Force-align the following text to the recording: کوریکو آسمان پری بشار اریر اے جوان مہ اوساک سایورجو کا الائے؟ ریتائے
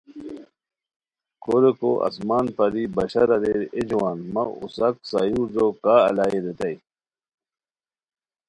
کوریکو 1.43 1.91
آسمان 2.07 2.45
پری 2.55 2.83
بشار 2.95 3.29
اریر 3.35 3.61
اے 3.75 3.81
جوان 3.89 4.17
مہ 4.33 4.43
اوساک 4.59 4.95
سایورجو 5.11 5.67
کا 5.83 5.95
الائے؟ 6.09 6.37
ریتائے 6.45 6.75